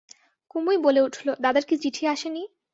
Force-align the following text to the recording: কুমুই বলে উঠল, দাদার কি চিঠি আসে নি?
কুমুই 0.51 0.77
বলে 0.77 0.99
উঠল, 1.01 1.27
দাদার 1.43 1.65
কি 1.65 1.75
চিঠি 1.83 2.03
আসে 2.07 2.29
নি? 2.29 2.43